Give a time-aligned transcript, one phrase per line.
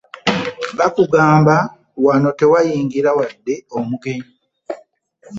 [0.77, 1.55] Baakugamba
[2.05, 4.29] wano tewayingira wadde omugenyi.